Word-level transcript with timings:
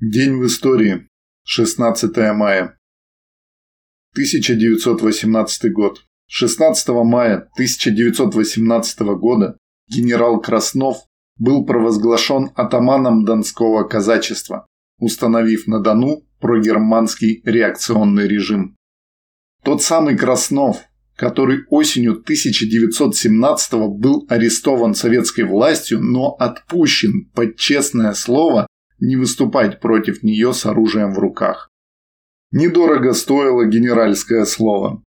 День 0.00 0.36
в 0.36 0.46
истории. 0.46 1.08
16 1.42 2.16
мая. 2.32 2.78
1918 4.12 5.72
год. 5.72 6.04
16 6.28 6.88
мая 7.02 7.48
1918 7.54 9.00
года 9.18 9.58
генерал 9.88 10.40
Краснов 10.40 10.98
был 11.36 11.66
провозглашен 11.66 12.52
атаманом 12.54 13.24
Донского 13.24 13.82
казачества, 13.88 14.68
установив 15.00 15.66
на 15.66 15.80
Дону 15.80 16.22
прогерманский 16.38 17.42
реакционный 17.44 18.28
режим. 18.28 18.76
Тот 19.64 19.82
самый 19.82 20.16
Краснов, 20.16 20.78
который 21.16 21.64
осенью 21.70 22.12
1917 22.12 23.72
был 23.98 24.26
арестован 24.28 24.94
советской 24.94 25.42
властью, 25.42 25.98
но 26.00 26.36
отпущен 26.38 27.28
под 27.34 27.56
честное 27.56 28.12
слово 28.12 28.68
не 29.00 29.16
выступать 29.16 29.80
против 29.80 30.22
нее 30.22 30.52
с 30.52 30.66
оружием 30.66 31.12
в 31.12 31.18
руках. 31.18 31.70
Недорого 32.50 33.12
стоило 33.12 33.66
генеральское 33.66 34.44
слово. 34.44 35.02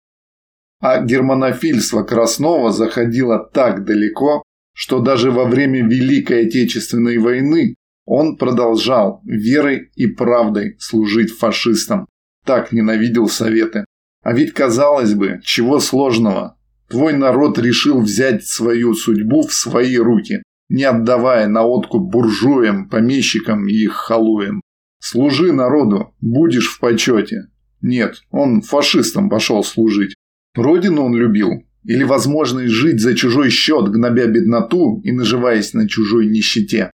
А 0.80 1.02
германофильство 1.02 2.02
Краснова 2.02 2.72
заходило 2.72 3.38
так 3.38 3.84
далеко, 3.84 4.42
что 4.74 5.00
даже 5.00 5.30
во 5.30 5.44
время 5.44 5.86
Великой 5.86 6.46
Отечественной 6.46 7.18
войны 7.18 7.76
он 8.04 8.36
продолжал 8.36 9.20
верой 9.24 9.90
и 9.94 10.06
правдой 10.06 10.76
служить 10.78 11.32
фашистам. 11.32 12.06
Так 12.44 12.72
ненавидел 12.72 13.28
Советы. 13.28 13.84
А 14.22 14.32
ведь 14.32 14.52
казалось 14.52 15.14
бы, 15.14 15.40
чего 15.42 15.80
сложного. 15.80 16.56
Твой 16.88 17.14
народ 17.14 17.58
решил 17.58 18.00
взять 18.00 18.46
свою 18.46 18.94
судьбу 18.94 19.42
в 19.42 19.52
свои 19.52 19.96
руки 19.96 20.42
не 20.68 20.84
отдавая 20.84 21.48
на 21.48 21.64
откуп 21.64 22.10
буржуям, 22.10 22.88
помещикам 22.88 23.68
и 23.68 23.72
их 23.72 23.92
халуям. 23.92 24.60
Служи 24.98 25.52
народу, 25.52 26.14
будешь 26.20 26.68
в 26.68 26.80
почете. 26.80 27.48
Нет, 27.80 28.22
он 28.30 28.62
фашистам 28.62 29.28
пошел 29.28 29.62
служить. 29.62 30.14
Родину 30.54 31.04
он 31.04 31.14
любил. 31.14 31.64
Или 31.84 32.02
возможность 32.02 32.72
жить 32.72 33.00
за 33.00 33.14
чужой 33.14 33.50
счет, 33.50 33.88
гнобя 33.90 34.26
бедноту 34.26 35.00
и 35.04 35.12
наживаясь 35.12 35.72
на 35.72 35.88
чужой 35.88 36.26
нищете. 36.26 36.90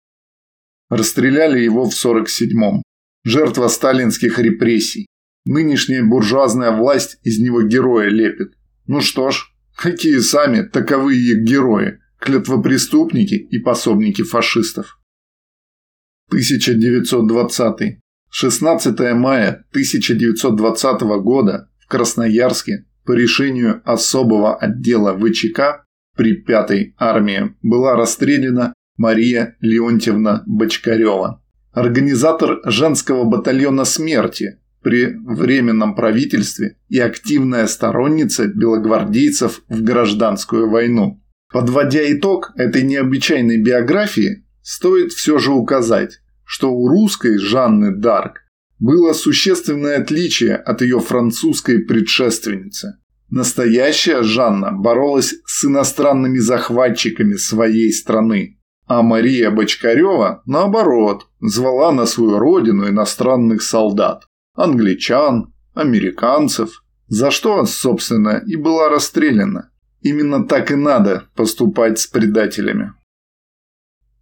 Расстреляли 0.89 1.59
его 1.59 1.89
в 1.89 1.93
47-м. 1.93 2.83
Жертва 3.23 3.69
сталинских 3.69 4.37
репрессий. 4.39 5.05
Нынешняя 5.45 6.03
буржуазная 6.03 6.71
власть 6.71 7.19
из 7.23 7.39
него 7.39 7.61
героя 7.61 8.09
лепит. 8.09 8.53
Ну 8.87 8.99
что 8.99 9.31
ж, 9.31 9.53
какие 9.77 10.17
сами 10.17 10.63
таковы 10.63 11.15
их 11.15 11.43
герои 11.43 12.00
клятвопреступники 12.21 13.33
и 13.33 13.59
пособники 13.59 14.21
фашистов. 14.21 14.99
1920. 16.29 17.99
16 18.29 18.99
мая 19.13 19.65
1920 19.71 21.01
года 21.21 21.69
в 21.79 21.87
Красноярске 21.87 22.85
по 23.05 23.11
решению 23.11 23.81
особого 23.83 24.55
отдела 24.55 25.17
ВЧК 25.17 25.83
при 26.15 26.41
5-й 26.45 26.93
армии 26.97 27.55
была 27.61 27.95
расстреляна 27.95 28.73
Мария 28.97 29.57
Леонтьевна 29.59 30.43
Бочкарева, 30.45 31.43
организатор 31.71 32.59
женского 32.65 33.23
батальона 33.23 33.83
смерти 33.83 34.59
при 34.83 35.07
Временном 35.25 35.95
правительстве 35.95 36.77
и 36.87 36.99
активная 36.99 37.65
сторонница 37.67 38.47
белогвардейцев 38.47 39.63
в 39.67 39.83
гражданскую 39.83 40.69
войну. 40.69 41.21
Подводя 41.51 42.11
итог 42.11 42.51
этой 42.55 42.83
необычайной 42.83 43.57
биографии, 43.61 44.45
стоит 44.61 45.11
все 45.11 45.37
же 45.37 45.51
указать, 45.51 46.19
что 46.45 46.71
у 46.71 46.87
русской 46.87 47.37
Жанны 47.37 47.95
Дарк 47.95 48.41
было 48.79 49.13
существенное 49.13 49.99
отличие 49.99 50.55
от 50.55 50.81
ее 50.81 50.99
французской 50.99 51.79
предшественницы. 51.79 52.97
Настоящая 53.29 54.23
Жанна 54.23 54.71
боролась 54.71 55.35
с 55.45 55.65
иностранными 55.65 56.39
захватчиками 56.39 57.35
своей 57.35 57.93
страны, 57.93 58.59
а 58.87 59.03
Мария 59.03 59.51
Бочкарева, 59.51 60.41
наоборот, 60.45 61.27
звала 61.39 61.91
на 61.91 62.05
свою 62.05 62.39
родину 62.39 62.89
иностранных 62.89 63.61
солдат– 63.61 64.23
англичан, 64.55 65.53
американцев, 65.73 66.83
за 67.07 67.31
что, 67.31 67.65
собственно, 67.65 68.43
и 68.45 68.55
была 68.57 68.89
расстреляна. 68.89 69.70
Именно 70.01 70.47
так 70.47 70.71
и 70.71 70.75
надо 70.75 71.27
поступать 71.35 71.99
с 71.99 72.07
предателями. 72.07 72.93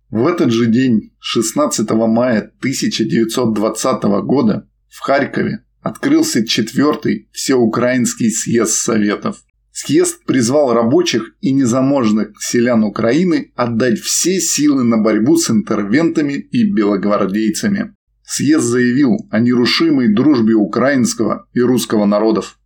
В 0.10 0.26
этот 0.26 0.52
же 0.52 0.66
день, 0.66 1.14
16 1.20 1.90
мая 1.92 2.52
1920 2.60 4.04
года, 4.24 4.68
в 4.90 5.00
Харькове 5.02 5.64
открылся 5.82 6.46
четвертый 6.46 7.30
Всеукраинский 7.32 8.32
съезд 8.32 8.74
Советов. 8.74 9.44
Съезд 9.72 10.26
призвал 10.26 10.74
рабочих 10.74 11.36
и 11.40 11.54
незаможных 11.54 12.32
селян 12.42 12.84
Украины 12.84 13.54
отдать 13.56 14.00
все 14.00 14.42
силы 14.42 14.84
на 14.84 14.98
борьбу 14.98 15.38
с 15.38 15.50
интервентами 15.50 16.34
и 16.34 16.70
белогвардейцами. 16.70 17.96
Съезд 18.24 18.66
заявил 18.66 19.28
о 19.32 19.40
нерушимой 19.40 20.14
дружбе 20.14 20.56
украинского 20.56 21.48
и 21.54 21.62
русского 21.62 22.06
народов. 22.06 22.59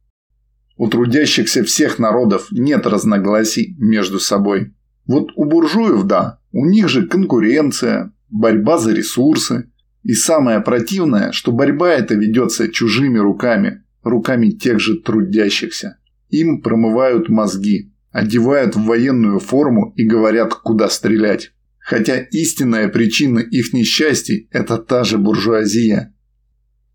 У 0.75 0.87
трудящихся 0.87 1.63
всех 1.63 1.99
народов 1.99 2.47
нет 2.51 2.87
разногласий 2.87 3.75
между 3.77 4.19
собой. 4.19 4.73
Вот 5.05 5.31
у 5.35 5.45
буржуев– 5.45 6.03
да, 6.05 6.39
у 6.51 6.65
них 6.65 6.89
же 6.89 7.07
конкуренция, 7.07 8.13
борьба 8.29 8.77
за 8.77 8.93
ресурсы. 8.93 9.69
И 10.03 10.13
самое 10.13 10.61
противное, 10.61 11.31
что 11.31 11.51
борьба 11.51 11.91
эта 11.91 12.15
ведется 12.15 12.69
чужими 12.69 13.19
руками, 13.19 13.83
руками 14.03 14.49
тех 14.49 14.79
же 14.79 14.99
трудящихся. 14.99 15.97
Им 16.29 16.61
промывают 16.61 17.29
мозги, 17.29 17.93
одевают 18.11 18.75
в 18.75 18.83
военную 18.83 19.39
форму 19.39 19.93
и 19.95 20.05
говорят, 20.05 20.53
куда 20.55 20.89
стрелять. 20.89 21.51
Хотя 21.79 22.17
истинная 22.17 22.89
причина 22.89 23.39
их 23.39 23.73
несчастий– 23.73 24.47
это 24.51 24.77
та 24.77 25.03
же 25.03 25.17
буржуазия. 25.17 26.13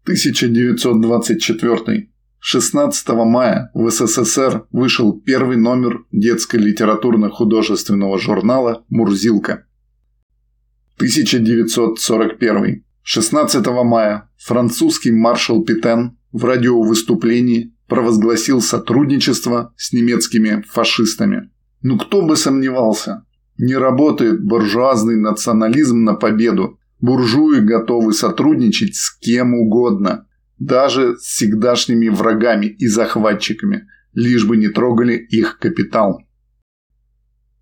1924 0.05 2.09
16 2.41 3.09
мая 3.09 3.71
в 3.75 3.91
СССР 3.91 4.67
вышел 4.71 5.21
первый 5.21 5.57
номер 5.57 6.05
детско-литературно-художественного 6.13 8.17
журнала 8.19 8.85
«Мурзилка». 8.89 9.67
1941. 10.97 12.85
16 13.03 13.67
мая 13.85 14.31
французский 14.37 15.11
маршал 15.11 15.65
Петен 15.65 16.17
в 16.31 16.45
радиовыступлении 16.45 17.75
провозгласил 17.89 18.61
сотрудничество 18.61 19.75
с 19.77 19.93
немецкими 19.93 20.65
фашистами. 20.69 21.51
Ну 21.83 21.99
кто 21.99 22.23
бы 22.23 22.37
сомневался, 22.37 23.25
не 23.59 23.75
работает 23.75 24.45
буржуазный 24.45 25.17
национализм 25.17 26.05
на 26.05 26.15
победу. 26.15 26.79
Буржуи 27.01 27.59
готовы 27.61 28.13
сотрудничать 28.13 28.95
с 28.95 29.11
кем 29.19 29.55
угодно– 29.55 30.27
даже 30.59 31.17
с 31.17 31.23
всегдашними 31.23 32.09
врагами 32.09 32.67
и 32.67 32.87
захватчиками, 32.87 33.87
лишь 34.13 34.47
бы 34.47 34.57
не 34.57 34.69
трогали 34.69 35.15
их 35.15 35.59
капитал. 35.59 36.23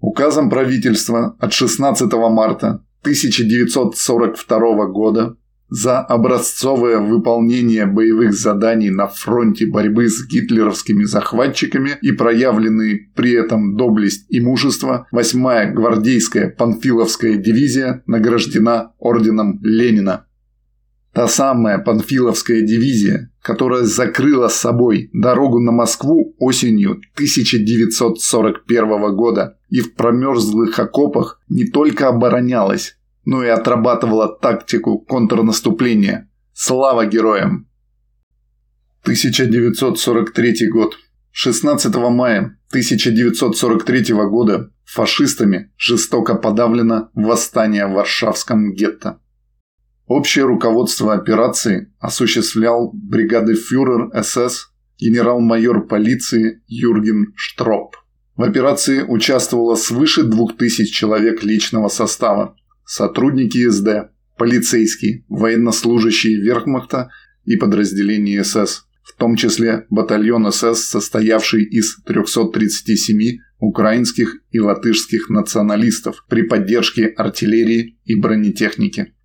Указом 0.00 0.50
правительства 0.50 1.36
от 1.38 1.52
16 1.52 2.12
марта 2.12 2.84
1942 3.02 4.86
года 4.86 5.36
за 5.68 5.98
образцовое 5.98 6.98
выполнение 6.98 7.86
боевых 7.86 8.34
заданий 8.34 8.90
на 8.90 9.08
фронте 9.08 9.66
борьбы 9.66 10.08
с 10.08 10.24
гитлеровскими 10.26 11.04
захватчиками 11.04 11.92
и 12.02 12.12
проявленные 12.12 13.10
при 13.16 13.32
этом 13.32 13.76
доблесть 13.76 14.26
и 14.28 14.40
мужество 14.40 15.08
8-я 15.12 15.72
гвардейская 15.72 16.50
панфиловская 16.50 17.36
дивизия 17.36 18.02
награждена 18.06 18.92
орденом 18.98 19.58
Ленина. 19.62 20.25
Та 21.16 21.28
самая 21.28 21.78
Панфиловская 21.78 22.60
дивизия, 22.60 23.32
которая 23.40 23.84
закрыла 23.84 24.48
с 24.48 24.56
собой 24.56 25.08
дорогу 25.14 25.60
на 25.60 25.72
Москву 25.72 26.36
осенью 26.38 27.00
1941 27.14 29.16
года 29.16 29.56
и 29.70 29.80
в 29.80 29.94
промерзлых 29.94 30.78
окопах 30.78 31.40
не 31.48 31.64
только 31.64 32.08
оборонялась, 32.08 32.98
но 33.24 33.42
и 33.42 33.48
отрабатывала 33.48 34.28
тактику 34.28 34.98
контрнаступления. 34.98 36.30
Слава 36.52 37.06
героям! 37.06 37.66
1943 39.04 40.68
год. 40.68 40.98
16 41.30 41.96
мая 42.10 42.58
1943 42.68 44.14
года 44.28 44.70
фашистами 44.84 45.72
жестоко 45.78 46.34
подавлено 46.34 47.08
восстание 47.14 47.86
в 47.86 47.92
Варшавском 47.92 48.74
гетто. 48.74 49.18
Общее 50.06 50.44
руководство 50.44 51.14
операции 51.14 51.92
осуществлял 51.98 52.92
бригадефюрер 52.94 54.10
СС 54.22 54.70
генерал-майор 55.00 55.88
полиции 55.88 56.62
Юрген 56.68 57.32
Штроп. 57.34 57.96
В 58.36 58.42
операции 58.42 59.02
участвовало 59.02 59.74
свыше 59.74 60.22
2000 60.22 60.84
человек 60.92 61.42
личного 61.42 61.88
состава, 61.88 62.54
сотрудники 62.84 63.68
СД, 63.68 64.12
полицейские, 64.38 65.24
военнослужащие 65.28 66.40
верхмахта 66.40 67.10
и 67.44 67.56
подразделения 67.56 68.44
СС, 68.44 68.84
в 69.02 69.16
том 69.18 69.34
числе 69.34 69.86
батальон 69.90 70.52
СС, 70.52 70.84
состоявший 70.84 71.64
из 71.64 71.96
337 72.04 73.38
украинских 73.58 74.36
и 74.50 74.60
латышских 74.60 75.30
националистов 75.30 76.24
при 76.28 76.42
поддержке 76.42 77.06
артиллерии 77.06 77.98
и 78.04 78.14
бронетехники. 78.14 79.15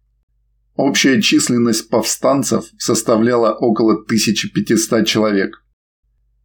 Общая 0.75 1.21
численность 1.21 1.89
повстанцев 1.89 2.65
составляла 2.77 3.53
около 3.53 3.93
1500 3.93 5.05
человек. 5.05 5.63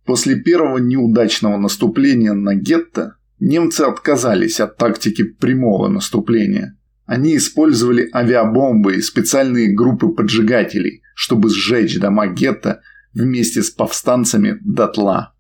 После 0.05 0.37
первого 0.37 0.79
неудачного 0.79 1.57
наступления 1.57 2.33
на 2.33 2.55
гетто 2.55 3.17
немцы 3.39 3.83
отказались 3.83 4.61
от 4.61 4.77
тактики 4.77 5.25
прямого 5.25 5.89
наступления. 5.89 6.77
Они 7.07 7.37
использовали 7.37 8.09
авиабомбы 8.13 8.97
и 8.97 9.01
специальные 9.01 9.75
группы 9.75 10.09
поджигателей, 10.09 11.03
чтобы 11.15 11.51
сжечь 11.51 11.99
дома 11.99 12.27
гетто 12.27 12.81
вместе 13.15 13.63
с 13.63 13.71
повстанцами 13.71 14.59
дотла. 14.65 15.35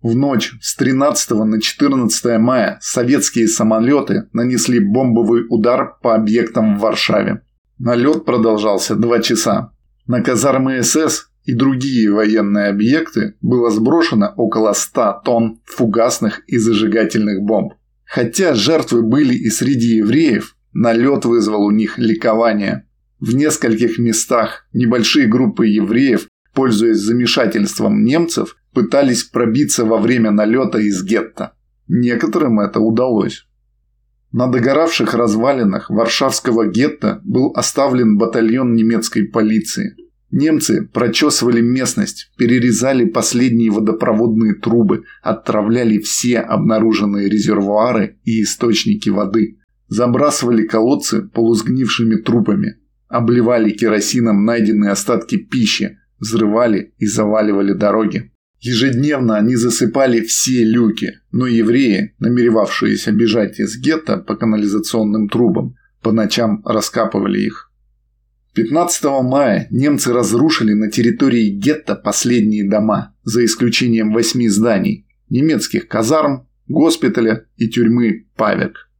В 0.00 0.14
ночь 0.14 0.54
с 0.60 0.76
13 0.76 1.30
на 1.30 1.60
14 1.60 2.38
мая 2.38 2.78
советские 2.80 3.48
самолеты 3.48 4.28
нанесли 4.32 4.78
бомбовый 4.78 5.44
удар 5.48 5.98
по 6.02 6.14
объектам 6.14 6.76
в 6.76 6.80
Варшаве. 6.80 7.42
Налет 7.78 8.24
продолжался 8.24 8.96
два 8.96 9.20
часа. 9.20 9.72
На 10.06 10.22
казармы 10.22 10.82
СС 10.82 11.30
и 11.44 11.54
другие 11.54 12.10
военные 12.12 12.68
объекты 12.68 13.36
было 13.40 13.70
сброшено 13.70 14.32
около 14.36 14.72
100 14.72 15.22
тонн 15.24 15.60
фугасных 15.64 16.42
и 16.46 16.58
зажигательных 16.58 17.42
бомб. 17.42 17.74
Хотя 18.04 18.54
жертвы 18.54 19.02
были 19.02 19.34
и 19.34 19.48
среди 19.48 19.96
евреев, 19.96 20.56
налет 20.72 21.24
вызвал 21.24 21.64
у 21.64 21.70
них 21.70 21.98
ликование. 21.98 22.86
В 23.20 23.34
нескольких 23.34 23.98
местах 23.98 24.66
небольшие 24.72 25.26
группы 25.26 25.66
евреев, 25.66 26.28
пользуясь 26.54 26.98
замешательством 26.98 28.04
немцев, 28.04 28.56
пытались 28.72 29.24
пробиться 29.24 29.84
во 29.84 29.98
время 29.98 30.30
налета 30.30 30.78
из 30.78 31.02
гетто. 31.02 31.52
Некоторым 31.86 32.60
это 32.60 32.80
удалось. 32.80 33.47
На 34.32 34.46
догоравших 34.46 35.14
развалинах 35.14 35.88
Варшавского 35.88 36.66
гетто 36.68 37.20
был 37.24 37.52
оставлен 37.54 38.18
батальон 38.18 38.74
немецкой 38.74 39.24
полиции. 39.24 39.96
Немцы 40.30 40.86
прочесывали 40.92 41.62
местность, 41.62 42.30
перерезали 42.36 43.06
последние 43.06 43.70
водопроводные 43.70 44.54
трубы, 44.54 45.04
отравляли 45.22 45.98
все 45.98 46.40
обнаруженные 46.40 47.30
резервуары 47.30 48.18
и 48.24 48.42
источники 48.42 49.08
воды, 49.08 49.58
забрасывали 49.88 50.66
колодцы 50.66 51.22
полузгнившими 51.22 52.16
трупами, 52.16 52.76
обливали 53.08 53.70
керосином 53.70 54.44
найденные 54.44 54.90
остатки 54.90 55.38
пищи, 55.38 55.98
взрывали 56.18 56.92
и 56.98 57.06
заваливали 57.06 57.72
дороги. 57.72 58.30
Ежедневно 58.60 59.36
они 59.36 59.54
засыпали 59.54 60.20
все 60.20 60.64
люки, 60.64 61.20
но 61.30 61.46
евреи, 61.46 62.14
намеревавшиеся 62.18 63.12
бежать 63.12 63.60
из 63.60 63.78
гетто 63.78 64.16
по 64.16 64.34
канализационным 64.34 65.28
трубам, 65.28 65.76
по 66.02 66.10
ночам 66.10 66.62
раскапывали 66.64 67.40
их. 67.40 67.70
15 68.54 69.04
мая 69.22 69.68
немцы 69.70 70.12
разрушили 70.12 70.72
на 70.72 70.90
территории 70.90 71.50
гетто 71.50 71.94
последние 71.94 72.68
дома, 72.68 73.14
за 73.22 73.44
исключением 73.44 74.12
восьми 74.12 74.48
зданий, 74.48 75.06
немецких 75.28 75.86
казарм, 75.86 76.48
госпиталя 76.66 77.46
и 77.56 77.68
тюрьмы 77.68 78.26
Павек. 78.36 78.90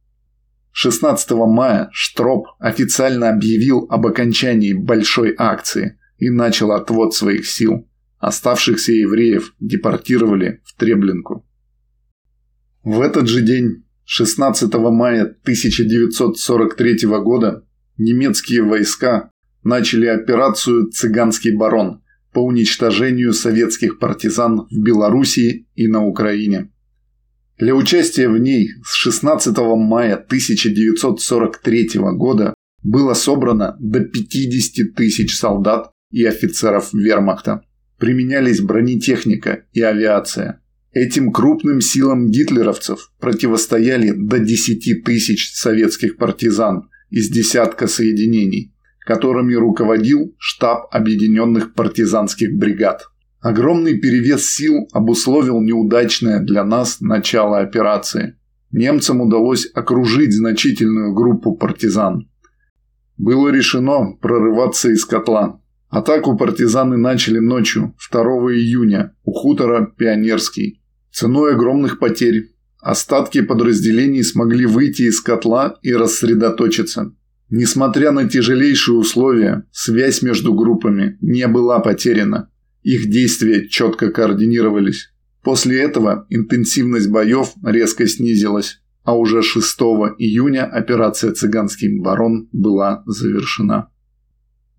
16 0.71 1.31
мая 1.31 1.89
Штроп 1.91 2.47
официально 2.59 3.29
объявил 3.29 3.87
об 3.89 4.07
окончании 4.07 4.71
большой 4.71 5.35
акции 5.37 5.99
и 6.17 6.29
начал 6.29 6.71
отвод 6.71 7.13
своих 7.13 7.45
сил– 7.45 7.85
Оставшихся 8.19 8.91
евреев 8.91 9.55
депортировали 9.61 10.61
в 10.65 10.77
Треблинку. 10.77 11.45
В 12.83 12.99
этот 12.99 13.29
же 13.29 13.41
день, 13.41 13.85
16 14.03 14.73
мая 14.73 15.21
1943 15.23 17.07
года, 17.23 17.65
немецкие 17.97 18.63
войска 18.63 19.31
начали 19.63 20.07
операцию 20.07 20.89
«Цыганский 20.89 21.55
барон» 21.55 22.03
по 22.33 22.39
уничтожению 22.39 23.33
советских 23.33 23.99
партизан 23.99 24.67
в 24.69 24.77
Белоруссии 24.77 25.67
и 25.75 25.87
на 25.87 26.05
Украине. 26.05 26.71
Для 27.57 27.73
участия 27.73 28.27
в 28.27 28.37
ней 28.37 28.69
с 28.83 28.95
16 28.95 29.57
мая 29.57 30.15
1943 30.15 31.89
года 32.15 32.53
было 32.83 33.13
собрано 33.13 33.77
до 33.79 34.01
50 34.01 34.93
тысяч 34.95 35.37
солдат 35.37 35.91
и 36.11 36.25
офицеров 36.25 36.93
вермахта 36.93 37.63
применялись 37.99 38.61
бронетехника 38.61 39.65
и 39.73 39.81
авиация. 39.81 40.61
Этим 40.91 41.31
крупным 41.31 41.81
силам 41.81 42.31
гитлеровцев 42.31 43.11
противостояли 43.19 44.11
до 44.11 44.39
10 44.39 45.03
тысяч 45.03 45.53
советских 45.53 46.17
партизан 46.17 46.89
из 47.11 47.29
десятка 47.29 47.87
соединений, 47.87 48.73
которыми 49.05 49.53
руководил 49.53 50.33
штаб 50.37 50.87
объединенных 50.91 51.73
партизанских 51.73 52.57
бригад. 52.57 53.03
Огромный 53.39 53.97
перевес 53.99 54.49
сил 54.49 54.87
обусловил 54.91 55.61
неудачное 55.61 56.39
для 56.39 56.63
нас 56.63 56.99
начало 56.99 57.59
операции. 57.59 58.37
Немцам 58.71 59.21
удалось 59.21 59.69
окружить 59.73 60.33
значительную 60.33 61.13
группу 61.13 61.55
партизан. 61.55 62.29
Было 63.17 63.49
решено 63.49 64.13
прорываться 64.21 64.89
из 64.89 65.05
котла. 65.05 65.61
Атаку 65.89 66.37
партизаны 66.37 66.97
начали 66.97 67.39
ночью 67.39 67.95
2 68.11 68.21
июня 68.53 69.15
у 69.23 69.31
хутора 69.31 69.91
Пионерский. 69.97 70.81
Ценой 71.11 71.53
огромных 71.53 71.97
потерь 71.97 72.51
остатки 72.79 73.41
подразделений 73.41 74.23
смогли 74.23 74.67
выйти 74.67 75.03
из 75.03 75.19
котла 75.19 75.79
и 75.81 75.93
рассредоточиться. 75.93 77.11
Несмотря 77.49 78.11
на 78.11 78.29
тяжелейшие 78.29 78.95
условия, 78.95 79.63
связь 79.71 80.21
между 80.21 80.53
группами 80.53 81.17
не 81.21 81.47
была 81.47 81.79
потеряна. 81.79 82.51
Их 82.83 83.09
действия 83.09 83.67
четко 83.67 84.11
координировались. 84.11 85.11
После 85.43 85.81
этого 85.81 86.27
интенсивность 86.29 87.09
боев 87.09 87.53
резко 87.63 88.07
снизилась, 88.07 88.79
а 89.03 89.17
уже 89.17 89.41
6 89.41 89.79
июня 90.19 90.65
операция 90.65 91.31
«Цыганский 91.31 91.99
барон» 91.99 92.47
была 92.51 93.01
завершена. 93.07 93.89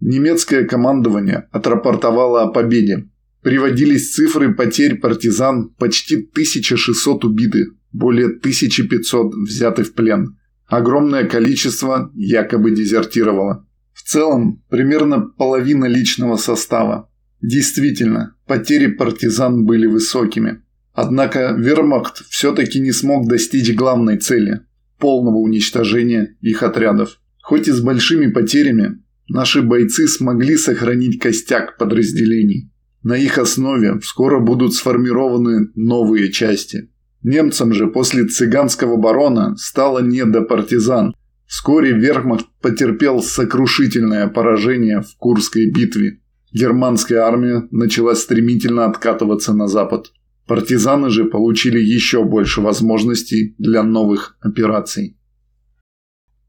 Немецкое 0.01 0.67
командование 0.67 1.49
отрапортовало 1.53 2.43
о 2.43 2.49
победе. 2.49 3.09
Приводились 3.43 4.15
цифры 4.15 4.55
потерь 4.55 4.99
партизан 4.99 5.71
почти 5.79 6.17
1600 6.17 7.25
убиты, 7.25 7.67
более 7.93 8.27
1500 8.27 9.35
взяты 9.35 9.83
в 9.83 9.95
плен. 9.95 10.39
Огромное 10.67 11.25
количество 11.25 12.11
якобы 12.15 12.71
дезертировало. 12.71 13.67
В 13.93 14.03
целом, 14.03 14.63
примерно 14.71 15.21
половина 15.21 15.87
личного 15.87 16.37
состава. 16.37 17.11
Действительно, 17.43 18.37
потери 18.47 18.87
партизан 18.87 19.65
были 19.65 19.87
высокими. 19.87 20.63
Однако 20.93 21.55
вермахт 21.59 22.25
все-таки 22.29 22.81
не 22.81 22.93
смог 22.93 23.29
достичь 23.29 23.75
главной 23.75 24.19
цели– 24.19 24.61
полного 24.99 25.37
уничтожения 25.37 26.37
их 26.41 26.63
отрядов. 26.63 27.21
Хоть 27.43 27.69
и 27.69 27.73
с 27.73 27.81
большими 27.81 28.31
потерями, 28.31 29.03
Наши 29.33 29.63
бойцы 29.63 30.09
смогли 30.09 30.57
сохранить 30.57 31.21
костяк 31.21 31.79
подразделений. 31.79 32.73
На 33.05 33.17
их 33.17 33.39
основе 33.39 34.01
скоро 34.03 34.41
будут 34.41 34.75
сформированы 34.75 35.71
новые 35.77 36.33
части. 36.33 36.91
Немцам 37.23 37.73
же 37.73 37.87
после 37.87 38.27
цыганского 38.27 38.97
барона 38.97 39.55
стало 39.57 40.01
не 40.01 40.25
до 40.25 40.43
партизан. 40.43 41.15
Вскоре 41.47 41.93
Верхмахт 41.93 42.47
потерпел 42.61 43.23
сокрушительное 43.23 44.27
поражение 44.27 45.01
в 45.01 45.17
Курской 45.17 45.71
битве. 45.71 46.21
Германская 46.53 47.21
армия 47.21 47.69
начала 47.71 48.17
стремительно 48.17 48.87
откатываться 48.87 49.53
на 49.55 49.69
запад. 49.69 50.11
Партизаны 50.49 51.09
же 51.09 51.25
получили 51.25 51.79
еще 51.79 52.25
больше 52.25 52.61
возможностей 52.63 53.55
для 53.59 53.85
новых 53.85 54.37
операций. 54.41 55.17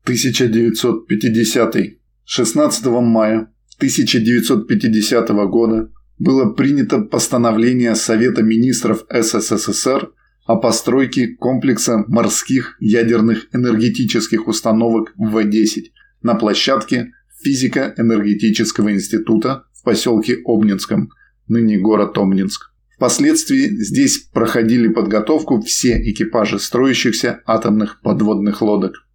1950 0.03 2.00
16 2.25 2.85
мая 2.85 3.51
1950 3.77 5.29
года 5.49 5.91
было 6.19 6.51
принято 6.53 6.99
постановление 6.99 7.95
Совета 7.95 8.43
министров 8.43 9.05
СССР 9.09 10.11
о 10.45 10.55
постройке 10.55 11.29
комплекса 11.29 12.03
морских 12.07 12.77
ядерных 12.79 13.47
энергетических 13.53 14.47
установок 14.47 15.13
В-10 15.17 15.85
на 16.21 16.35
площадке 16.35 17.11
физико-энергетического 17.43 18.91
института 18.91 19.65
в 19.73 19.83
поселке 19.83 20.37
Обнинском, 20.45 21.09
ныне 21.47 21.79
город 21.79 22.17
Обнинск. 22.17 22.71
Впоследствии 22.95 23.67
здесь 23.81 24.19
проходили 24.31 24.89
подготовку 24.89 25.59
все 25.61 25.99
экипажи 26.07 26.59
строящихся 26.59 27.41
атомных 27.47 27.99
подводных 28.01 28.61
лодок. 28.61 29.07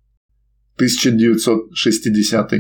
1960 0.75 2.53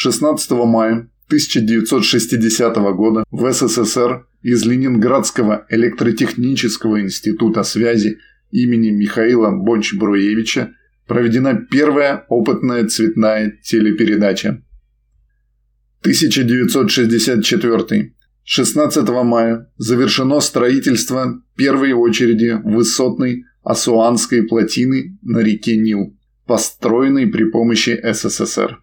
16 0.00 0.52
мая 0.52 1.10
1960 1.26 2.76
года 2.94 3.24
в 3.32 3.52
СССР 3.52 4.28
из 4.42 4.64
Ленинградского 4.64 5.66
электротехнического 5.70 7.00
института 7.00 7.64
связи 7.64 8.18
имени 8.52 8.90
Михаила 8.90 9.50
Бонч-Бруевича 9.50 10.70
проведена 11.08 11.66
первая 11.68 12.24
опытная 12.28 12.86
цветная 12.86 13.58
телепередача. 13.64 14.62
1964. 16.02 18.12
16 18.44 19.08
мая 19.24 19.68
завершено 19.78 20.38
строительство 20.38 21.42
первой 21.56 21.92
очереди 21.92 22.56
высотной 22.62 23.46
Асуанской 23.64 24.44
плотины 24.44 25.18
на 25.22 25.40
реке 25.40 25.76
Нил, 25.76 26.16
построенной 26.46 27.26
при 27.26 27.50
помощи 27.50 27.98
СССР. 28.00 28.78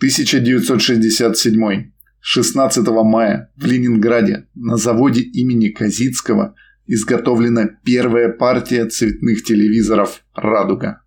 1967. 0.00 1.92
16 2.20 2.88
мая 2.88 3.52
в 3.56 3.66
Ленинграде 3.66 4.46
на 4.54 4.78
заводе 4.78 5.20
имени 5.20 5.68
Казицкого 5.68 6.54
изготовлена 6.86 7.68
первая 7.84 8.30
партия 8.30 8.86
цветных 8.86 9.44
телевизоров 9.44 10.24
«Радуга». 10.34 11.02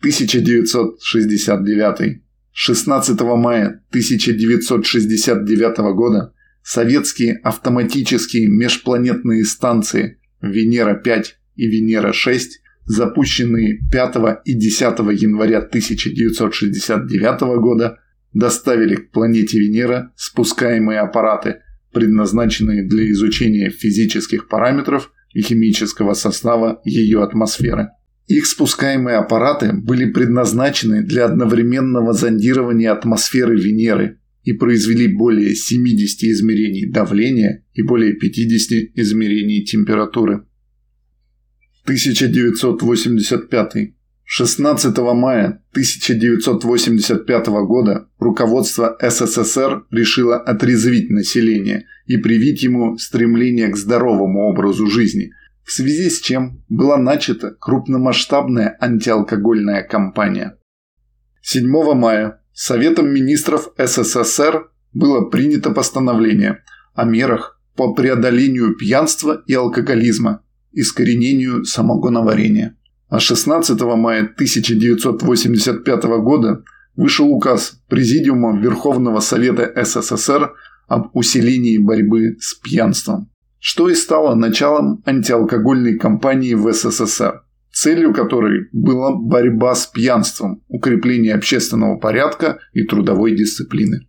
1969. 0.00 2.22
16 2.50 3.20
мая 3.20 3.84
1969 3.90 5.78
года 5.94 6.34
советские 6.64 7.36
автоматические 7.44 8.48
межпланетные 8.48 9.44
станции 9.44 10.20
Венера-5 10.40 11.26
и 11.54 11.68
Венера-6 11.68 12.40
запущенные 12.84 13.80
5 13.90 14.16
и 14.44 14.54
10 14.54 14.82
января 15.20 15.58
1969 15.58 17.40
года, 17.60 17.98
доставили 18.32 18.96
к 18.96 19.10
планете 19.10 19.58
Венера 19.58 20.12
спускаемые 20.16 21.00
аппараты, 21.00 21.56
предназначенные 21.92 22.86
для 22.86 23.10
изучения 23.10 23.70
физических 23.70 24.48
параметров 24.48 25.12
и 25.32 25.42
химического 25.42 26.14
состава 26.14 26.80
ее 26.84 27.22
атмосферы. 27.22 27.90
Их 28.26 28.46
спускаемые 28.46 29.16
аппараты 29.16 29.72
были 29.72 30.10
предназначены 30.10 31.02
для 31.02 31.26
одновременного 31.26 32.12
зондирования 32.12 32.92
атмосферы 32.92 33.60
Венеры 33.60 34.20
и 34.44 34.52
произвели 34.52 35.08
более 35.08 35.54
70 35.54 36.24
измерений 36.24 36.90
давления 36.90 37.64
и 37.74 37.82
более 37.82 38.14
50 38.14 38.90
измерений 38.94 39.64
температуры. 39.64 40.46
1985. 41.84 43.94
16 44.24 44.98
мая 44.98 45.62
1985 45.72 47.46
года 47.66 48.08
руководство 48.18 48.96
СССР 49.00 49.84
решило 49.90 50.36
отрезвить 50.36 51.10
население 51.10 51.86
и 52.06 52.16
привить 52.16 52.62
ему 52.62 52.96
стремление 52.98 53.68
к 53.68 53.76
здоровому 53.76 54.48
образу 54.48 54.86
жизни, 54.86 55.32
в 55.64 55.72
связи 55.72 56.08
с 56.08 56.20
чем 56.20 56.64
была 56.68 56.96
начата 56.96 57.50
крупномасштабная 57.50 58.76
антиалкогольная 58.80 59.82
кампания. 59.82 60.56
7 61.42 61.68
мая 61.94 62.38
Советом 62.54 63.08
министров 63.08 63.68
СССР 63.78 64.70
было 64.92 65.30
принято 65.30 65.70
постановление 65.70 66.62
о 66.94 67.04
мерах 67.04 67.58
по 67.76 67.94
преодолению 67.94 68.76
пьянства 68.76 69.42
и 69.46 69.54
алкоголизма 69.54 70.41
искоренению 70.72 71.64
самогоноварения. 71.64 72.76
А 73.08 73.20
16 73.20 73.80
мая 73.80 74.22
1985 74.22 76.04
года 76.22 76.64
вышел 76.96 77.28
указ 77.28 77.80
Президиума 77.88 78.58
Верховного 78.58 79.20
Совета 79.20 79.70
СССР 79.84 80.52
об 80.88 81.10
усилении 81.14 81.78
борьбы 81.78 82.36
с 82.40 82.54
пьянством, 82.54 83.30
что 83.58 83.88
и 83.88 83.94
стало 83.94 84.34
началом 84.34 85.02
антиалкогольной 85.06 85.98
кампании 85.98 86.54
в 86.54 86.72
СССР, 86.72 87.42
целью 87.72 88.12
которой 88.12 88.68
была 88.72 89.14
борьба 89.14 89.74
с 89.74 89.86
пьянством, 89.86 90.62
укрепление 90.68 91.34
общественного 91.34 91.98
порядка 91.98 92.58
и 92.72 92.84
трудовой 92.84 93.34
дисциплины. 93.36 94.06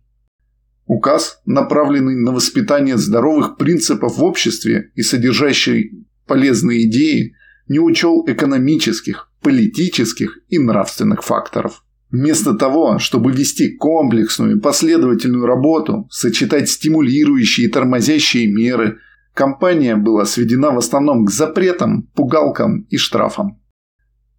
Указ, 0.86 1.40
направленный 1.46 2.16
на 2.16 2.32
воспитание 2.32 2.98
здоровых 2.98 3.56
принципов 3.56 4.18
в 4.18 4.24
обществе 4.24 4.90
и 4.94 5.02
содержащий 5.02 6.06
полезные 6.26 6.84
идеи 6.84 7.34
не 7.68 7.78
учел 7.78 8.24
экономических, 8.26 9.30
политических 9.42 10.38
и 10.48 10.58
нравственных 10.58 11.22
факторов. 11.22 11.84
Вместо 12.10 12.54
того, 12.54 12.98
чтобы 12.98 13.32
вести 13.32 13.76
комплексную 13.76 14.56
и 14.56 14.60
последовательную 14.60 15.46
работу, 15.46 16.06
сочетать 16.10 16.68
стимулирующие 16.68 17.66
и 17.66 17.70
тормозящие 17.70 18.46
меры, 18.46 18.98
компания 19.34 19.96
была 19.96 20.24
сведена 20.24 20.70
в 20.70 20.78
основном 20.78 21.24
к 21.26 21.30
запретам, 21.30 22.08
пугалкам 22.14 22.82
и 22.90 22.96
штрафам. 22.96 23.60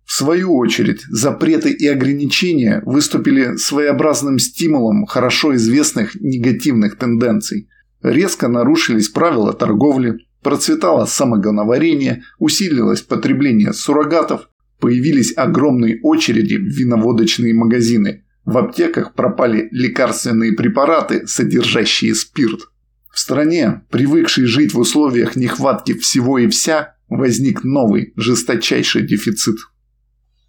В 0.06 0.14
свою 0.14 0.56
очередь, 0.56 1.02
запреты 1.10 1.72
и 1.72 1.88
ограничения 1.88 2.82
выступили 2.86 3.58
своеобразным 3.58 4.38
стимулом 4.38 5.06
хорошо 5.06 5.56
известных 5.56 6.16
негативных 6.16 6.98
тенденций. 6.98 7.68
Резко 8.04 8.48
нарушились 8.48 9.10
правила 9.10 9.52
торговли, 9.52 10.20
Процветало 10.46 11.08
самогоноварение, 11.08 12.22
усилилось 12.38 13.02
потребление 13.02 13.74
суррогатов, 13.74 14.48
появились 14.80 15.36
огромные 15.36 16.00
очереди 16.04 16.54
в 16.54 16.68
виноводочные 16.68 17.56
магазины. 17.56 18.26
В 18.46 18.60
аптеках 18.60 19.16
пропали 19.16 19.68
лекарственные 19.72 20.54
препараты, 20.54 21.26
содержащие 21.26 22.14
спирт. 22.14 22.70
В 23.12 23.18
стране, 23.18 23.86
привыкшей 23.90 24.46
жить 24.46 24.76
в 24.76 24.78
условиях 24.78 25.36
нехватки 25.36 25.96
всего 25.96 26.38
и 26.38 26.48
вся, 26.48 26.94
возник 27.10 27.64
новый, 27.64 28.14
жесточайший 28.16 29.02
дефицит. 29.02 29.58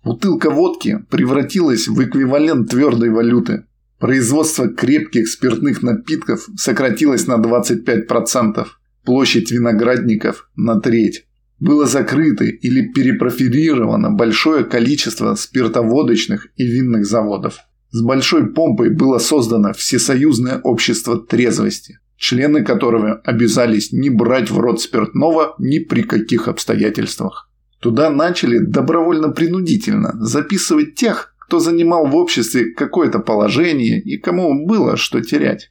Бутылка 0.04 0.50
водки 0.50 1.06
превратилась 1.08 1.88
в 1.88 2.04
эквивалент 2.04 2.68
твердой 2.68 3.08
валюты. 3.08 3.64
Производство 3.98 4.68
крепких 4.68 5.26
спиртных 5.26 5.82
напитков 5.82 6.50
сократилось 6.54 7.26
на 7.26 7.36
25% 7.36 8.66
площадь 9.06 9.50
виноградников 9.50 10.50
на 10.56 10.80
треть. 10.80 11.24
Было 11.58 11.86
закрыто 11.86 12.44
или 12.44 12.92
перепрофилировано 12.92 14.10
большое 14.10 14.64
количество 14.64 15.34
спиртоводочных 15.36 16.48
и 16.56 16.66
винных 16.66 17.06
заводов. 17.06 17.60
С 17.90 18.02
большой 18.02 18.52
помпой 18.52 18.90
было 18.90 19.18
создано 19.18 19.72
Всесоюзное 19.72 20.60
общество 20.62 21.18
трезвости, 21.18 21.98
члены 22.18 22.62
которого 22.62 23.22
обязались 23.24 23.90
не 23.92 24.10
брать 24.10 24.50
в 24.50 24.58
рот 24.58 24.82
спиртного 24.82 25.54
ни 25.58 25.78
при 25.78 26.02
каких 26.02 26.48
обстоятельствах. 26.48 27.50
Туда 27.80 28.10
начали 28.10 28.58
добровольно-принудительно 28.58 30.12
записывать 30.20 30.94
тех, 30.96 31.34
кто 31.38 31.58
занимал 31.58 32.06
в 32.06 32.16
обществе 32.16 32.72
какое-то 32.72 33.20
положение 33.20 34.00
и 34.00 34.18
кому 34.18 34.66
было 34.66 34.96
что 34.96 35.22
терять 35.22 35.70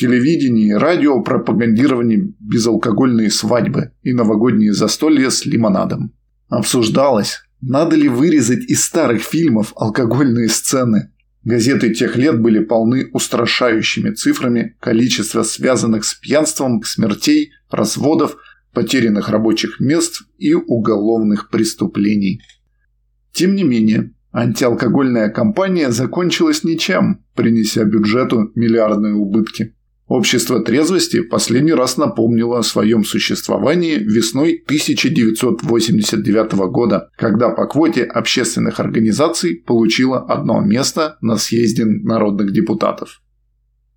телевидении 0.00 0.72
радио 0.72 1.22
пропагандировали 1.22 2.34
безалкогольные 2.40 3.30
свадьбы 3.30 3.92
и 4.02 4.14
новогодние 4.14 4.72
застолья 4.72 5.28
с 5.28 5.44
лимонадом. 5.44 6.14
Обсуждалось, 6.48 7.42
надо 7.60 7.96
ли 7.96 8.08
вырезать 8.08 8.64
из 8.64 8.82
старых 8.82 9.22
фильмов 9.22 9.74
алкогольные 9.76 10.48
сцены. 10.48 11.12
Газеты 11.44 11.92
тех 11.92 12.16
лет 12.16 12.40
были 12.40 12.60
полны 12.60 13.10
устрашающими 13.12 14.12
цифрами 14.12 14.74
количества 14.80 15.42
связанных 15.42 16.04
с 16.04 16.14
пьянством 16.14 16.82
смертей, 16.82 17.50
разводов, 17.70 18.36
потерянных 18.72 19.28
рабочих 19.28 19.80
мест 19.80 20.22
и 20.38 20.54
уголовных 20.54 21.50
преступлений. 21.50 22.40
Тем 23.32 23.54
не 23.54 23.64
менее, 23.64 24.14
антиалкогольная 24.32 25.28
кампания 25.28 25.90
закончилась 25.90 26.64
ничем, 26.64 27.22
принеся 27.34 27.84
бюджету 27.84 28.50
миллиардные 28.54 29.14
убытки. 29.14 29.74
Общество 30.10 30.60
трезвости 30.60 31.22
последний 31.22 31.72
раз 31.72 31.96
напомнило 31.96 32.58
о 32.58 32.64
своем 32.64 33.04
существовании 33.04 33.94
весной 33.94 34.60
1989 34.64 36.52
года, 36.68 37.10
когда 37.16 37.50
по 37.50 37.68
квоте 37.68 38.02
общественных 38.02 38.80
организаций 38.80 39.62
получило 39.64 40.18
одно 40.18 40.62
место 40.62 41.16
на 41.20 41.36
съезде 41.36 41.84
народных 41.84 42.52
депутатов. 42.52 43.22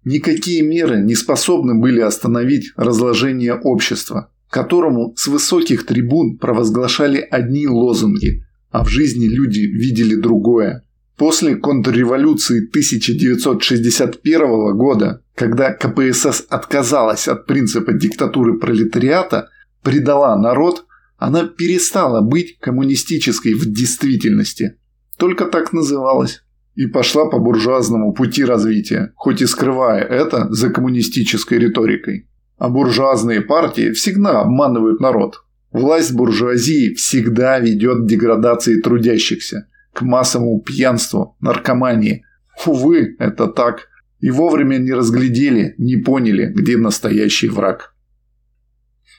Никакие 0.06 0.62
меры 0.62 1.02
не 1.02 1.16
способны 1.16 1.74
были 1.82 2.02
остановить 2.02 2.74
разложение 2.76 3.56
общества, 3.56 4.32
которому 4.52 5.16
с 5.16 5.26
высоких 5.26 5.84
трибун 5.88 6.38
провозглашали 6.38 7.28
одни 7.28 7.66
лозунги, 7.66 8.46
а 8.70 8.84
в 8.84 8.88
жизни 8.88 9.26
люди 9.26 9.62
видели 9.62 10.14
другое. 10.14 10.84
После 11.18 11.56
контрреволюции 11.56 12.68
1961 12.68 14.78
года 14.78 15.24
когда 15.36 15.74
КПСС 15.74 16.46
отказалась 16.50 17.28
от 17.28 17.48
принципа 17.48 17.94
диктатуры 17.94 18.60
пролетариата, 18.60 19.50
предала 19.82 20.38
народ, 20.38 20.86
она 21.18 21.46
перестала 21.46 22.22
быть 22.22 22.60
коммунистической 22.60 23.54
в 23.54 23.66
действительности. 23.66 24.78
Только 25.18 25.46
так 25.46 25.74
называлась. 25.74 26.42
и 26.76 26.88
пошла 26.88 27.30
по 27.30 27.38
буржуазному 27.38 28.14
пути 28.14 28.44
развития, 28.44 29.14
хоть 29.16 29.44
и 29.44 29.46
скрывая 29.46 30.04
это 30.04 30.52
за 30.52 30.72
коммунистической 30.72 31.60
риторикой. 31.60 32.28
А 32.58 32.68
буржуазные 32.68 33.42
партии 33.42 33.92
всегда 33.92 34.42
обманывают 34.42 35.00
народ. 35.00 35.44
Власть 35.72 36.16
буржуазии 36.16 36.96
всегда 36.96 37.60
ведет 37.60 38.00
к 38.00 38.08
деградации 38.08 38.82
трудящихся, 38.82 39.68
к 39.94 40.02
массовому 40.02 40.62
пьянству, 40.62 41.38
наркомании. 41.40 42.26
Увы, 42.66 43.16
это 43.20 43.48
так. 43.48 43.88
И 44.20 44.32
вовремя 44.32 44.78
не 44.78 44.94
разглядели, 44.94 45.76
не 45.78 45.98
поняли, 45.98 46.52
где 46.54 46.78
настоящий 46.78 47.50
враг. 47.50 47.96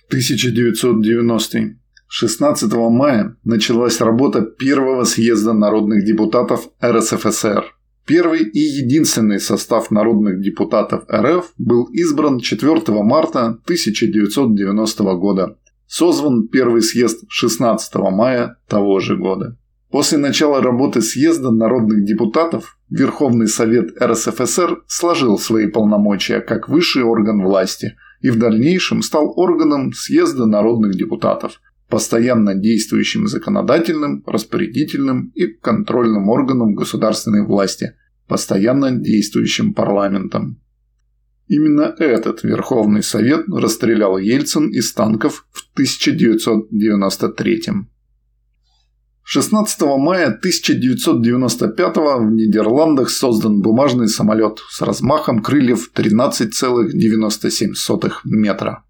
1990. 0.09 1.77
16 2.07 2.73
мая 2.73 3.37
началась 3.45 4.01
работа 4.01 4.43
первого 4.43 5.05
съезда 5.05 5.53
народных 5.53 6.05
депутатов 6.05 6.69
РСФСР. 6.83 7.65
Первый 8.07 8.43
и 8.45 8.59
единственный 8.59 9.41
состав 9.41 9.91
народных 9.91 10.41
депутатов 10.41 11.05
РФ 11.11 11.53
был 11.57 11.85
избран 11.87 12.39
4 12.39 12.83
марта 13.03 13.47
1990 13.65 15.05
года. 15.15 15.57
Созван 15.87 16.49
первый 16.49 16.83
съезд 16.83 17.25
16 17.29 17.95
мая 18.13 18.59
того 18.69 19.01
же 19.01 19.17
года. 19.17 19.57
После 19.95 20.19
начала 20.19 20.61
работы 20.61 21.01
съезда 21.03 21.53
народных 21.53 22.05
депутатов 22.05 22.79
Верховный 22.91 23.47
Совет 23.47 23.97
РСФСР 24.03 24.83
сложил 24.89 25.39
свои 25.39 25.69
полномочия 25.69 26.41
как 26.41 26.69
высший 26.69 27.05
орган 27.05 27.45
власти 27.45 27.95
и 28.21 28.31
в 28.31 28.37
дальнейшем 28.37 29.03
стал 29.03 29.33
органом 29.37 29.93
съезда 29.93 30.47
народных 30.47 30.97
депутатов, 30.97 31.61
постоянно 31.89 32.57
действующим 32.57 33.29
законодательным, 33.29 34.25
распорядительным 34.27 35.31
и 35.37 35.47
контрольным 35.47 36.29
органом 36.29 36.75
государственной 36.75 37.47
власти, 37.47 37.95
постоянно 38.27 38.91
действующим 38.91 39.75
парламентом. 39.75 40.61
Именно 41.47 41.95
этот 42.01 42.43
Верховный 42.43 43.05
Совет 43.05 43.45
расстрелял 43.47 44.19
Ельцин 44.19 44.71
из 44.71 44.93
танков 44.93 45.47
в 45.53 45.63
1993 45.73 47.71
-м. 47.71 47.94
16 49.27 49.81
мая 49.99 50.27
1995 50.27 51.97
в 51.97 52.31
Нидерландах 52.31 53.09
создан 53.09 53.63
бумажный 53.63 54.07
самолет 54.07 54.59
с 54.69 54.83
размахом 54.83 55.43
крыльев 55.43 55.91
13,97 55.95 58.11
метра. 58.25 58.85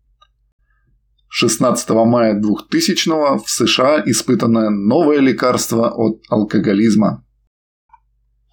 16 1.29 1.89
мая 1.91 2.35
2000 2.35 3.45
в 3.45 3.49
США 3.49 4.03
испытано 4.07 4.71
новое 4.71 5.21
лекарство 5.21 5.89
от 5.89 6.25
алкоголизма. 6.29 7.25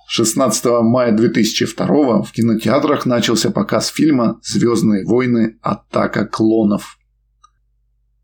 16 0.07 0.65
мая 0.83 1.11
2002 1.13 2.21
в 2.21 2.31
кинотеатрах 2.31 3.07
начался 3.07 3.49
показ 3.49 3.87
фильма 3.87 4.39
«Звездные 4.43 5.03
войны. 5.03 5.57
Атака 5.61 6.27
клонов». 6.27 6.99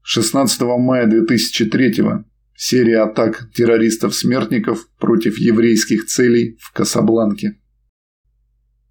16 0.04 0.62
мая 0.62 1.08
2003 1.08 2.28
Серия 2.60 3.04
атак 3.04 3.52
террористов-смертников 3.54 4.90
против 4.98 5.38
еврейских 5.38 6.08
целей 6.08 6.58
в 6.60 6.74
Касабланке. 6.74 7.60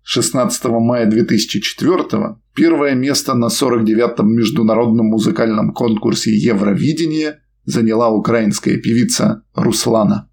16 0.03 0.65
мая 0.67 1.07
2004 1.07 2.37
первое 2.55 2.95
место 2.95 3.35
на 3.35 3.47
49-м 3.47 4.33
международном 4.33 5.07
музыкальном 5.07 5.73
конкурсе 5.73 6.31
Евровидение 6.33 7.41
заняла 7.65 8.11
украинская 8.11 8.77
певица 8.77 9.43
Руслана. 9.53 10.31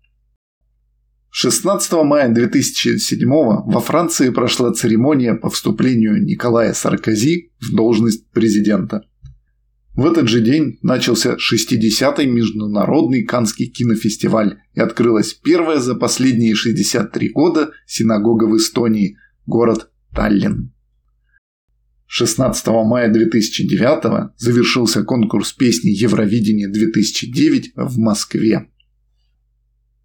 16 1.32 1.92
мая 2.04 2.30
2007 2.30 3.28
во 3.28 3.80
Франции 3.80 4.30
прошла 4.30 4.74
церемония 4.74 5.34
по 5.34 5.50
вступлению 5.50 6.24
Николая 6.24 6.74
Саркози 6.74 7.52
в 7.60 7.76
должность 7.76 8.30
президента– 8.30 9.02
в 9.96 10.06
этот 10.06 10.28
же 10.28 10.42
день 10.42 10.80
начался 10.82 11.36
60-й 11.36 12.26
международный 12.26 13.24
Канский 13.24 13.68
кинофестиваль 13.68 14.60
и 14.74 14.80
открылась 14.80 15.34
первая 15.34 15.80
за 15.80 15.94
последние 15.94 16.56
63 16.56 17.30
года 17.30 17.72
синагога 17.86 18.46
в 18.46 18.58
Эстонии, 18.58 19.18
город 19.46 19.92
Таллин. 20.16 20.74
16 22.08 22.68
мая 22.68 23.12
2009 23.12 24.34
завершился 24.38 25.04
конкурс 25.04 25.54
песни 25.54 25.90
Евровидение 25.90 26.70
2009 26.70 27.74
в 27.76 27.98
Москве. 28.00 28.70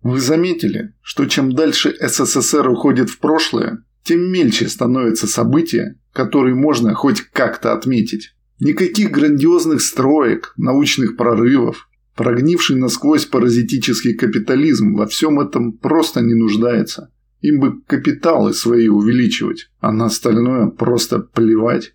Вы 0.02 0.20
заметили, 0.20 0.94
что 1.02 1.26
чем 1.26 1.54
дальше 1.54 1.94
СССР 2.00 2.68
уходит 2.68 3.10
в 3.10 3.18
прошлое, 3.18 3.84
тем 4.04 4.20
мельче 4.20 4.68
становятся 4.68 5.26
события, 5.26 5.98
которые 6.12 6.54
можно 6.54 6.94
хоть 6.94 7.20
как-то 7.20 7.72
отметить. 7.72 8.34
Никаких 8.60 9.12
грандиозных 9.12 9.80
строек, 9.80 10.52
научных 10.56 11.16
прорывов. 11.16 11.88
Прогнивший 12.16 12.76
насквозь 12.76 13.26
паразитический 13.26 14.14
капитализм 14.14 14.94
во 14.94 15.06
всем 15.06 15.38
этом 15.38 15.72
просто 15.78 16.20
не 16.20 16.34
нуждается. 16.34 17.12
Им 17.40 17.60
бы 17.60 17.80
капиталы 17.82 18.52
свои 18.52 18.88
увеличивать, 18.88 19.70
а 19.78 19.92
на 19.92 20.06
остальное 20.06 20.66
просто 20.66 21.20
плевать. 21.20 21.94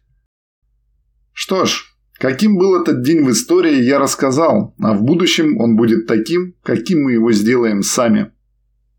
Что 1.34 1.66
ж, 1.66 1.94
каким 2.18 2.58
был 2.58 2.82
этот 2.82 3.04
день 3.04 3.26
в 3.26 3.32
истории, 3.32 3.84
я 3.84 4.00
рассказал, 4.00 4.74
а 4.80 4.94
в 4.94 5.04
будущем 5.04 5.58
он 5.58 5.76
будет 5.76 6.08
таким, 6.08 6.56
каким 6.64 7.04
мы 7.04 7.14
его 7.14 7.34
сделаем 7.34 7.84
сами. 7.84 8.32